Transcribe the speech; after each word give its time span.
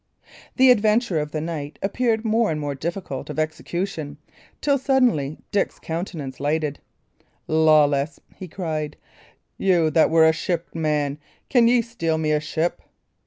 The 0.55 0.71
adventure 0.71 1.19
of 1.19 1.31
the 1.31 1.41
night 1.41 1.77
appeared 1.83 2.25
more 2.25 2.49
and 2.49 2.59
more 2.59 2.73
difficult 2.73 3.29
of 3.29 3.37
execution, 3.37 4.17
till 4.59 4.79
suddenly 4.79 5.37
Dick's 5.51 5.77
countenance 5.77 6.39
lightened. 6.39 6.79
"Lawless!" 7.47 8.19
he 8.33 8.47
cried, 8.47 8.97
"you 9.59 9.91
that 9.91 10.09
were 10.09 10.25
a 10.27 10.33
shipman, 10.33 11.19
can 11.49 11.67
ye 11.67 11.83
steal 11.83 12.17
me 12.17 12.31
a 12.31 12.39
ship?" 12.39 12.81